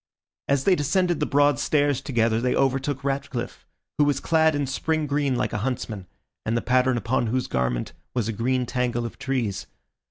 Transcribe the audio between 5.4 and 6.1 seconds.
a huntsman,